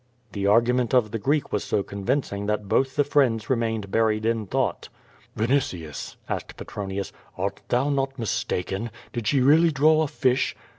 The 0.31 0.47
argument 0.47 0.95
of 0.95 1.11
the 1.11 1.19
Greek 1.19 1.53
was 1.53 1.63
so 1.63 1.83
convincing 1.83 2.47
that 2.47 2.67
both 2.67 2.95
the 2.95 3.03
friends 3.03 3.51
remained 3.51 3.91
buried 3.91 4.25
in 4.25 4.47
thought. 4.47 4.89
"Vinitius," 5.37 6.15
asked 6.27 6.57
Petronius, 6.57 7.11
"art 7.37 7.61
thou 7.67 7.91
not 7.91 8.17
mistaken? 8.17 8.89
Did 9.13 9.27
she 9.27 9.41
really 9.41 9.69
draw 9.71 10.01
a 10.01 10.07
fish?" 10.07 10.55